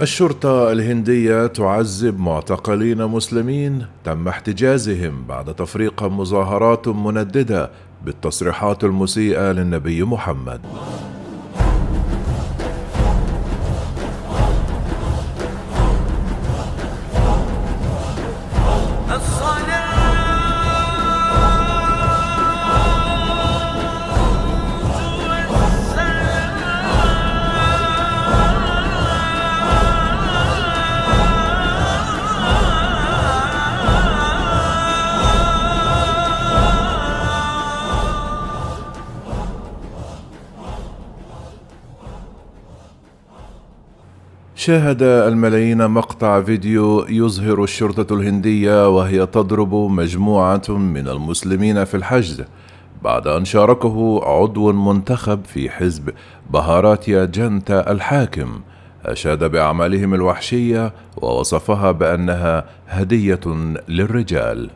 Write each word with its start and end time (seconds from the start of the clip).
الشرطة 0.00 0.72
الهندية 0.72 1.46
تعذب 1.46 2.20
معتقلين 2.20 3.06
مسلمين 3.06 3.86
تم 4.04 4.28
احتجازهم 4.28 5.24
بعد 5.28 5.54
تفريق 5.54 6.02
مظاهرات 6.02 6.88
منددة 6.88 7.70
بالتصريحات 8.04 8.84
المسيئة 8.84 9.52
للنبي 9.52 10.02
محمد. 10.02 10.60
شاهد 44.60 45.02
الملايين 45.02 45.90
مقطع 45.90 46.42
فيديو 46.42 47.06
يظهر 47.08 47.64
الشرطة 47.64 48.14
الهندية 48.14 48.88
وهي 48.88 49.26
تضرب 49.26 49.74
مجموعة 49.74 50.62
من 50.68 51.08
المسلمين 51.08 51.84
في 51.84 51.96
الحجز 51.96 52.44
بعد 53.02 53.26
أن 53.26 53.44
شاركه 53.44 54.20
عضو 54.24 54.72
منتخب 54.72 55.44
في 55.44 55.70
حزب 55.70 56.10
بهاراتيا 56.50 57.24
جنتا 57.24 57.92
الحاكم 57.92 58.60
أشاد 59.04 59.44
بأعمالهم 59.44 60.14
الوحشية 60.14 60.92
ووصفها 61.16 61.92
بأنها 61.92 62.64
هدية 62.88 63.40
للرجال. 63.88 64.70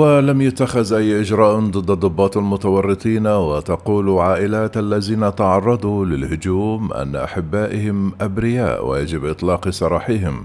ولم 0.00 0.40
يتخذ 0.40 0.92
أي 0.92 1.20
إجراء 1.20 1.60
ضد 1.60 1.90
الضباط 1.90 2.36
المتورطين 2.36 3.26
وتقول 3.26 4.10
عائلات 4.10 4.76
الذين 4.76 5.34
تعرضوا 5.34 6.04
للهجوم 6.04 6.92
أن 6.92 7.16
أحبائهم 7.16 8.12
أبرياء 8.20 8.86
ويجب 8.86 9.24
إطلاق 9.24 9.68
سراحهم. 9.68 10.44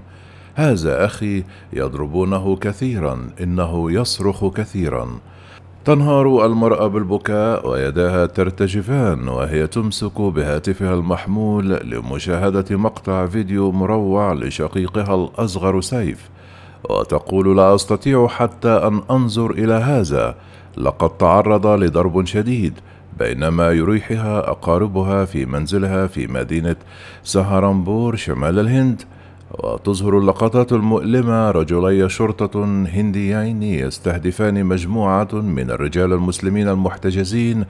هذا 0.54 1.04
أخي 1.04 1.44
يضربونه 1.72 2.56
كثيرا 2.56 3.30
إنه 3.40 3.92
يصرخ 3.92 4.44
كثيرا. 4.44 5.08
تنهار 5.84 6.46
المرأة 6.46 6.86
بالبكاء 6.86 7.70
ويداها 7.70 8.26
ترتجفان 8.26 9.28
وهي 9.28 9.66
تمسك 9.66 10.20
بهاتفها 10.20 10.94
المحمول 10.94 11.70
لمشاهدة 11.70 12.76
مقطع 12.76 13.26
فيديو 13.26 13.72
مروع 13.72 14.32
لشقيقها 14.32 15.14
الأصغر 15.14 15.80
سيف. 15.80 16.35
وتقول 16.90 17.56
لا 17.56 17.74
أستطيع 17.74 18.26
حتى 18.28 18.68
أن 18.68 19.02
أنظر 19.10 19.50
إلى 19.50 19.74
هذا. 19.74 20.34
لقد 20.76 21.10
تعرض 21.10 21.66
لضرب 21.66 22.26
شديد 22.26 22.74
بينما 23.18 23.72
يريحها 23.72 24.50
أقاربها 24.50 25.24
في 25.24 25.46
منزلها 25.46 26.06
في 26.06 26.26
مدينة 26.26 26.76
سهرنبور 27.24 28.16
شمال 28.16 28.58
الهند. 28.58 29.02
وتظهر 29.50 30.18
اللقطات 30.18 30.72
المؤلمة 30.72 31.50
رجلي 31.50 32.08
شرطة 32.08 32.64
هنديين 32.64 33.62
يستهدفان 33.62 34.64
مجموعة 34.64 35.28
من 35.32 35.70
الرجال 35.70 36.12
المسلمين 36.12 36.68
المحتجزين 36.68 37.64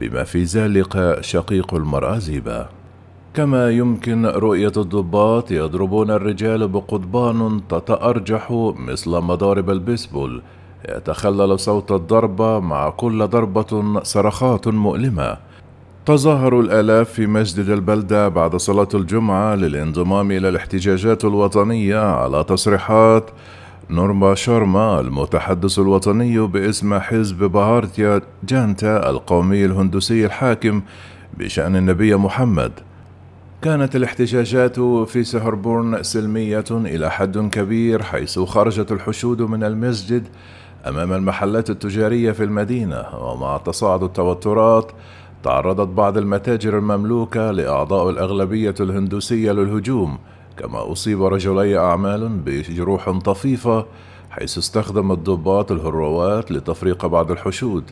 بما 0.00 0.24
في 0.24 0.44
ذلك 0.44 1.18
شقيق 1.20 1.74
المراه 1.74 2.18
زيبه 2.18 2.83
كما 3.34 3.70
يمكن 3.70 4.26
رؤية 4.26 4.72
الضباط 4.76 5.50
يضربون 5.50 6.10
الرجال 6.10 6.68
بقضبان 6.68 7.60
تتأرجح 7.68 8.72
مثل 8.76 9.10
مضارب 9.10 9.70
البيسبول. 9.70 10.42
يتخلل 10.88 11.58
صوت 11.58 11.92
الضربة 11.92 12.60
مع 12.60 12.90
كل 12.90 13.26
ضربة 13.26 14.02
صرخات 14.02 14.68
مؤلمة. 14.68 15.36
تظاهر 16.06 16.60
الآلاف 16.60 17.10
في 17.10 17.26
مسجد 17.26 17.68
البلدة 17.68 18.28
بعد 18.28 18.56
صلاة 18.56 18.88
الجمعة 18.94 19.54
للانضمام 19.54 20.30
إلى 20.30 20.48
الاحتجاجات 20.48 21.24
الوطنية 21.24 21.98
على 21.98 22.44
تصريحات 22.44 23.30
نورما 23.90 24.34
شارما 24.34 25.00
المتحدث 25.00 25.78
الوطني 25.78 26.38
باسم 26.38 26.98
حزب 26.98 27.44
بهارتيا 27.44 28.20
جانتا 28.44 29.10
القومي 29.10 29.64
الهندوسي 29.64 30.26
الحاكم 30.26 30.82
بشأن 31.38 31.76
النبي 31.76 32.16
محمد. 32.16 32.72
كانت 33.64 33.96
الاحتجاجات 33.96 34.80
في 34.80 35.24
سهربورن 35.24 36.02
سلمية 36.02 36.64
إلى 36.70 37.10
حد 37.10 37.38
كبير 37.38 38.02
حيث 38.02 38.38
خرجت 38.38 38.92
الحشود 38.92 39.42
من 39.42 39.64
المسجد 39.64 40.28
أمام 40.86 41.12
المحلات 41.12 41.70
التجارية 41.70 42.32
في 42.32 42.44
المدينة 42.44 43.04
ومع 43.20 43.56
تصاعد 43.56 44.02
التوترات 44.02 44.92
تعرضت 45.42 45.88
بعض 45.88 46.18
المتاجر 46.18 46.78
المملوكة 46.78 47.50
لأعضاء 47.50 48.10
الأغلبية 48.10 48.74
الهندوسية 48.80 49.52
للهجوم 49.52 50.18
كما 50.56 50.92
أصيب 50.92 51.22
رجلي 51.22 51.78
أعمال 51.78 52.28
بجروح 52.28 53.10
طفيفة 53.10 53.86
حيث 54.30 54.58
استخدم 54.58 55.12
الضباط 55.12 55.72
الهروات 55.72 56.52
لتفريق 56.52 57.06
بعض 57.06 57.30
الحشود. 57.30 57.84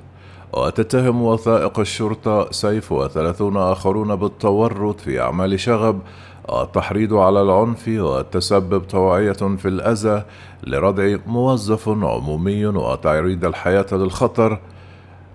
وتتهم 0.52 1.22
وثائق 1.22 1.80
الشرطة 1.80 2.50
سيف 2.50 2.92
وثلاثون 2.92 3.56
آخرون 3.56 4.16
بالتورط 4.16 5.00
في 5.00 5.20
أعمال 5.20 5.60
شغب 5.60 6.00
والتحريض 6.48 7.14
على 7.14 7.42
العنف 7.42 7.88
والتسبب 7.88 8.86
توعية 8.86 9.32
في 9.32 9.68
الأذى 9.68 10.24
لردع 10.66 11.16
موظف 11.26 11.88
عمومي 11.88 12.66
وتعريض 12.66 13.44
الحياة 13.44 13.86
للخطر. 13.92 14.58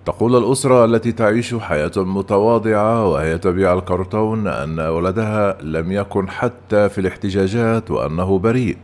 تقول 0.06 0.36
الأسرة 0.36 0.84
التي 0.84 1.12
تعيش 1.12 1.54
حياة 1.54 1.92
متواضعة 1.96 3.06
وهي 3.06 3.38
تبيع 3.38 3.72
الكرتون 3.72 4.46
أن 4.46 4.80
ولدها 4.80 5.62
لم 5.62 5.92
يكن 5.92 6.30
حتى 6.30 6.88
في 6.88 7.00
الاحتجاجات 7.00 7.90
وأنه 7.90 8.38
بريء. 8.38 8.76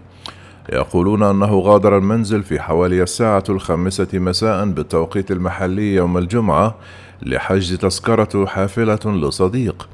يقولون 0.73 1.23
أنه 1.23 1.59
غادر 1.59 1.99
المنزل 1.99 2.43
في 2.43 2.61
حوالي 2.61 3.03
الساعة 3.03 3.45
الخامسة 3.49 4.09
مساء 4.15 4.65
بالتوقيت 4.65 5.31
المحلي 5.31 5.95
يوم 5.95 6.19
الجمعة 6.19 6.75
لحجز 7.23 7.75
تذكرة 7.75 8.47
حافلة 8.47 9.01
لصديق. 9.07 9.89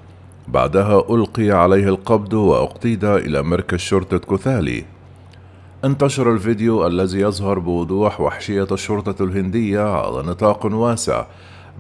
بعدها 0.49 1.05
ألقي 1.11 1.51
عليه 1.51 1.89
القبض 1.89 2.33
وأقتيد 2.33 3.05
إلى 3.05 3.43
مركز 3.43 3.79
شرطة 3.79 4.19
كوثالي. 4.19 4.85
انتشر 5.85 6.33
الفيديو 6.33 6.87
الذي 6.87 7.21
يظهر 7.21 7.59
بوضوح 7.59 8.21
وحشية 8.21 8.67
الشرطة 8.73 9.25
الهندية 9.25 9.81
على 9.81 10.23
نطاق 10.23 10.67
واسع 10.67 11.25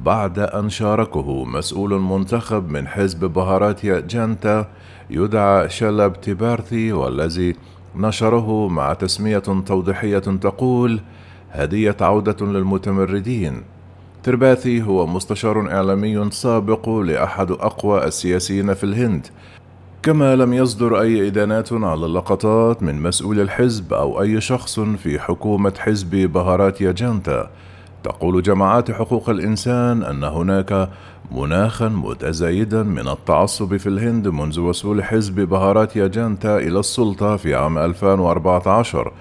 بعد 0.04 0.38
أن 0.38 0.70
شاركه 0.70 1.44
مسؤول 1.44 2.00
منتخب 2.00 2.70
من 2.70 2.88
حزب 2.88 3.24
بهاراتيا 3.24 4.00
جانتا 4.00 4.68
يدعى 5.10 5.68
شلب 5.68 6.20
تيبارثي 6.20 6.92
والذي 6.92 7.56
نشره 7.96 8.68
مع 8.68 8.92
تسمية 8.92 9.38
توضيحية 9.38 10.18
تقول 10.18 11.00
هدية 11.50 11.96
عودة 12.00 12.46
للمتمردين. 12.46 13.62
ترباثي 14.22 14.82
هو 14.82 15.06
مستشار 15.06 15.72
إعلامي 15.72 16.30
سابق 16.30 16.88
لأحد 16.88 17.50
أقوى 17.50 18.04
السياسيين 18.04 18.74
في 18.74 18.84
الهند. 18.84 19.26
كما 20.02 20.36
لم 20.36 20.52
يصدر 20.52 21.00
أي 21.00 21.26
إدانات 21.26 21.72
على 21.72 22.06
اللقطات 22.06 22.82
من 22.82 23.02
مسؤول 23.02 23.40
الحزب 23.40 23.92
أو 23.92 24.22
أي 24.22 24.40
شخص 24.40 24.80
في 24.80 25.18
حكومة 25.18 25.74
حزب 25.78 26.10
بهاراتيا 26.16 26.92
جانتا. 26.92 27.50
تقول 28.04 28.42
جماعات 28.42 28.90
حقوق 28.90 29.30
الإنسان 29.30 30.02
أن 30.02 30.24
هناك 30.24 30.88
مناخا 31.30 31.88
متزايدا 31.88 32.82
من 32.82 33.08
التعصب 33.08 33.76
في 33.76 33.88
الهند 33.88 34.28
منذ 34.28 34.60
وصول 34.60 35.04
حزب 35.04 35.40
بهاراتيا 35.40 36.06
جانتا 36.06 36.56
إلى 36.56 36.78
السلطة 36.80 37.36
في 37.36 37.54
عام 37.54 37.78
2014 37.78 39.12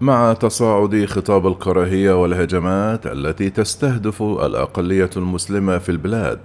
مع 0.00 0.32
تصاعد 0.32 1.04
خطاب 1.04 1.46
الكراهية 1.46 2.22
والهجمات 2.22 3.06
التي 3.06 3.50
تستهدف 3.50 4.22
الأقلية 4.22 5.10
المسلمة 5.16 5.78
في 5.78 5.88
البلاد 5.88 6.38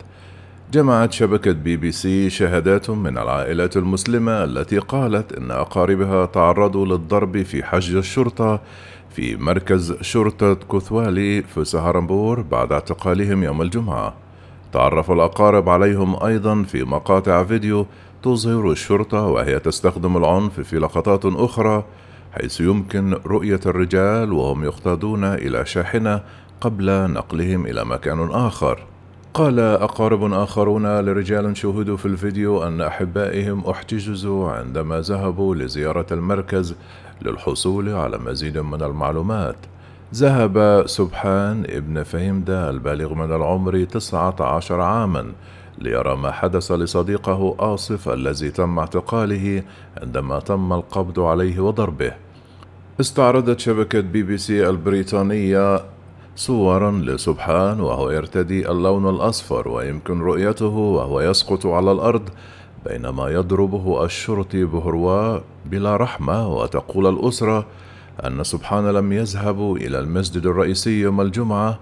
جمعت 0.74 1.12
شبكة 1.12 1.52
بي 1.52 1.78
بي 1.78 1.92
سي 1.92 2.30
شهادات 2.30 2.90
من 2.90 3.18
العائلات 3.18 3.78
المسلمة 3.78 4.44
التي 4.44 4.78
قالت 4.78 5.34
إن 5.34 5.52
أقاربها 5.52 6.26
تعرضوا 6.26 6.86
للضرب 6.86 7.44
في 7.44 7.64
حجز 7.64 7.96
الشرطة 7.96 8.62
في 9.16 9.36
مركز 9.36 9.94
شرطة 10.02 10.54
كوتوالي 10.54 11.44
في 11.44 11.66
سهرنبور 11.66 12.42
بعد 12.42 12.72
اعتقالهم 12.72 13.44
يوم 13.44 13.62
الجمعة. 13.62 14.14
تعرف 14.74 15.12
الأقارب 15.12 15.70
عليهم 15.70 16.24
أيضا 16.24 16.64
في 16.64 16.84
مقاطع 16.84 17.44
فيديو 17.44 17.86
تظهر 18.24 18.72
الشرطة 18.72 19.26
وهي 19.26 19.60
تستخدم 19.60 20.18
العنف 20.18 20.60
في 20.60 20.80
لقطات 20.80 21.26
أخرى 21.26 21.84
حيث 22.32 22.62
يمكن 22.62 23.14
رؤية 23.26 23.60
الرجال 23.66 24.34
وهم 24.34 24.64
يقتادون 24.64 25.24
إلى 25.24 25.66
شاحنة 25.66 26.22
قبل 26.62 27.12
نقلهم 27.12 27.66
إلى 27.66 27.86
مكان 27.86 28.30
آخر. 28.32 28.80
قال 29.34 29.60
أقارب 29.60 30.34
آخرون 30.34 31.00
لرجال 31.00 31.58
شهدوا 31.58 31.98
في 31.98 32.06
الفيديو 32.06 32.64
أن 32.64 32.82
أحبائهم 32.82 33.70
احتجزوا 33.70 34.52
عندما 34.52 35.02
ذهبوا 35.02 35.56
لزيارة 35.56 36.06
المركز 36.12 36.76
للحصول 37.22 37.90
على 37.90 38.18
مزيد 38.18 38.58
من 38.58 38.84
المعلومات. 38.84 39.56
ذهب 40.16 40.84
سبحان 40.86 41.64
ابن 41.70 42.04
فهمدة 42.04 42.70
البالغ 42.70 43.14
من 43.14 43.36
العمر 43.36 43.84
تسعة 43.84 44.36
عشر 44.40 44.82
عاما 44.82 45.32
ليرى 45.78 46.16
ما 46.16 46.32
حدث 46.32 46.72
لصديقه 46.72 47.56
آصف 47.60 48.10
الذي 48.10 48.52
تم 48.52 48.80
اعتقاله 48.80 49.64
عندما 50.02 50.40
تم 50.40 50.74
القبض 50.74 51.20
عليه 51.20 51.60
وضربه. 51.60 52.12
استعرضت 53.00 53.60
شبكة 53.60 54.00
بي 54.00 54.24
بي 54.24 54.38
سي 54.38 54.70
البريطانية 54.70 55.80
صورا 56.36 56.92
لسبحان 56.92 57.80
وهو 57.80 58.12
يرتدي 58.12 58.72
اللون 58.72 59.10
الأصفر 59.10 59.68
ويمكن 59.68 60.20
رؤيته 60.20 60.66
وهو 60.66 61.22
يسقط 61.22 61.66
على 61.66 61.92
الأرض 61.92 62.30
بينما 62.86 63.30
يضربه 63.30 64.06
الشرطي 64.06 64.64
بهراوة 64.66 65.44
بلا 65.66 65.98
رحمة 65.98 66.48
وتقول 66.48 67.08
الأسرة 67.08 67.66
أن 68.26 68.44
سبحان 68.44 68.88
لم 68.88 69.14
يذهب 69.14 69.78
إلى 69.78 70.00
المسجد 70.00 70.46
الرئيسي 70.46 71.02
يوم 71.02 71.22
الجمعة 71.22 71.80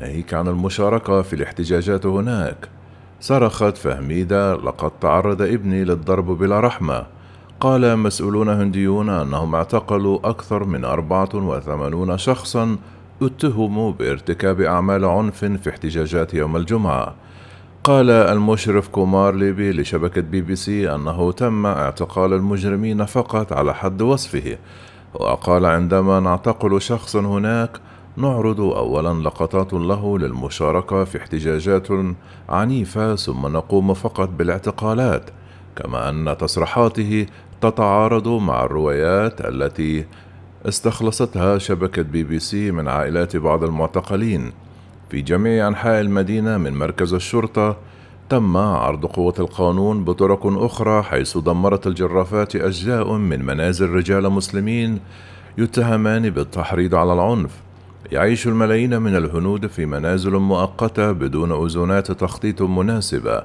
ناهيك 0.00 0.34
عن 0.34 0.48
المشاركة 0.48 1.22
في 1.22 1.32
الاحتجاجات 1.32 2.06
هناك. 2.06 2.68
صرخت 3.20 3.76
فهميدة 3.76 4.54
لقد 4.54 4.90
تعرض 5.00 5.42
ابني 5.42 5.84
للضرب 5.84 6.38
بلا 6.38 6.60
رحمة. 6.60 7.06
قال 7.60 7.98
مسؤولون 7.98 8.48
هنديون 8.48 9.08
أنهم 9.08 9.54
اعتقلوا 9.54 10.18
أكثر 10.24 10.64
من 10.64 10.84
84 10.84 12.18
شخصا 12.18 12.76
اتهموا 13.22 13.92
بارتكاب 13.92 14.60
أعمال 14.60 15.04
عنف 15.04 15.44
في 15.44 15.70
احتجاجات 15.70 16.34
يوم 16.34 16.56
الجمعة. 16.56 17.14
قال 17.86 18.10
المشرف 18.10 18.88
كومار 18.88 19.34
ليبي 19.34 19.72
لشبكة 19.72 20.20
بي 20.20 20.40
بي 20.40 20.56
سي 20.56 20.94
أنه 20.94 21.32
تم 21.32 21.66
اعتقال 21.66 22.32
المجرمين 22.32 23.04
فقط 23.04 23.52
على 23.52 23.74
حد 23.74 24.02
وصفه 24.02 24.58
وقال 25.14 25.66
عندما 25.66 26.20
نعتقل 26.20 26.80
شخصا 26.80 27.20
هناك 27.20 27.80
نعرض 28.16 28.60
اولا 28.60 29.22
لقطات 29.28 29.72
له 29.72 30.18
للمشاركة 30.18 31.04
في 31.04 31.18
احتجاجات 31.18 31.88
عنيفة 32.48 33.14
ثم 33.16 33.46
نقوم 33.46 33.94
فقط 33.94 34.28
بالاعتقالات 34.28 35.30
كما 35.76 36.08
أن 36.08 36.36
تصريحاته 36.38 37.26
تتعارض 37.60 38.28
مع 38.28 38.64
الروايات 38.64 39.40
التي 39.40 40.06
استخلصتها 40.68 41.58
شبكة 41.58 42.02
بي 42.02 42.24
بي 42.24 42.38
سي 42.38 42.70
من 42.70 42.88
عائلات 42.88 43.36
بعض 43.36 43.64
المعتقلين. 43.64 44.65
في 45.10 45.22
جميع 45.22 45.68
أنحاء 45.68 46.00
المدينة 46.00 46.56
من 46.56 46.74
مركز 46.74 47.14
الشرطة 47.14 47.76
تم 48.28 48.56
عرض 48.56 49.06
قوة 49.06 49.34
القانون 49.38 50.04
بطرق 50.04 50.46
أخرى 50.46 51.02
حيث 51.02 51.38
دمرت 51.38 51.86
الجرافات 51.86 52.56
أجزاء 52.56 53.12
من 53.12 53.44
منازل 53.44 53.88
رجلين 53.88 54.30
مسلمين 54.30 55.00
يتهمان 55.58 56.30
بالتحريض 56.30 56.94
على 56.94 57.12
العنف. 57.12 57.50
يعيش 58.12 58.46
الملايين 58.46 59.02
من 59.02 59.16
الهنود 59.16 59.66
في 59.66 59.86
منازل 59.86 60.36
مؤقتة 60.36 61.12
بدون 61.12 61.52
أذونات 61.52 62.12
تخطيط 62.12 62.62
مناسبة 62.62 63.42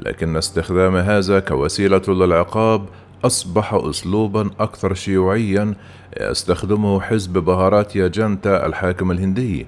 لكن 0.00 0.36
استخدام 0.36 0.96
هذا 0.96 1.40
كوسيلة 1.40 2.02
للعقاب 2.08 2.86
أصبح 3.24 3.74
أسلوبا 3.74 4.50
أكثر 4.60 4.94
شيوعيا 4.94 5.74
يستخدمه 6.20 7.00
حزب 7.00 7.32
بهاراتيا 7.38 8.08
جنتا 8.08 8.66
الحاكم 8.66 9.10
الهندي. 9.10 9.66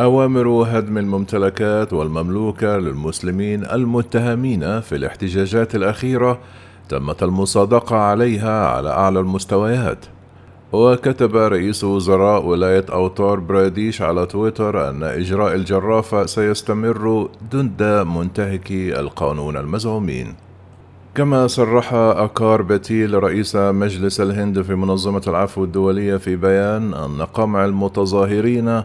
أوامر 0.00 0.48
هدم 0.48 0.98
الممتلكات 0.98 1.92
والمملوكة 1.92 2.76
للمسلمين 2.76 3.64
المتهمين 3.64 4.80
في 4.80 4.96
الاحتجاجات 4.96 5.74
الأخيرة 5.74 6.38
تمت 6.88 7.22
المصادقة 7.22 7.96
عليها 7.96 8.66
على 8.66 8.90
أعلى 8.90 9.20
المستويات. 9.20 10.06
وكتب 10.72 11.36
رئيس 11.36 11.84
وزراء 11.84 12.46
ولاية 12.46 12.86
أوتار 12.92 13.40
براديش 13.40 14.02
على 14.02 14.26
تويتر 14.26 14.90
أن 14.90 15.02
إجراء 15.02 15.54
الجرافة 15.54 16.26
سيستمر 16.26 17.28
ضد 17.52 17.82
منتهكي 18.06 19.00
القانون 19.00 19.56
المزعومين. 19.56 20.34
كما 21.14 21.46
صرح 21.46 21.94
أكار 21.94 22.62
بتيل 22.62 23.22
رئيس 23.22 23.56
مجلس 23.56 24.20
الهند 24.20 24.62
في 24.62 24.74
منظمة 24.74 25.22
العفو 25.26 25.64
الدولية 25.64 26.16
في 26.16 26.36
بيان 26.36 26.94
أن 26.94 27.22
قمع 27.22 27.64
المتظاهرين 27.64 28.82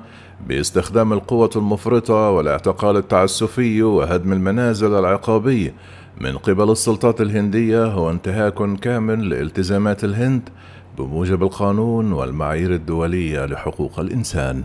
باستخدام 0.48 1.14
القوة 1.14 1.50
المفرطة 1.56 2.30
والاعتقال 2.30 2.98
التعسفي 2.98 3.84
وهدم 3.84 4.34
المنازل 4.34 5.00
العقابي 5.00 5.74
من 6.22 6.38
قبل 6.38 6.72
السلطات 6.72 7.22
الهندية 7.22 7.86
هو 7.86 8.12
انتهاك 8.12 8.80
كامل 8.80 9.30
لالتزامات 9.30 10.04
الهند 10.04 10.50
بموجب 10.98 11.44
القانون 11.44 12.12
والمعايير 12.12 12.74
الدولية 12.74 13.46
لحقوق 13.46 14.00
الإنسان. 14.00 14.64